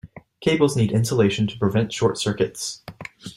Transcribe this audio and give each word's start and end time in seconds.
Cables 0.39 0.75
need 0.75 0.91
insulation 0.91 1.45
to 1.45 1.59
prevent 1.59 1.93
short 1.93 2.17
circuits. 2.17 2.81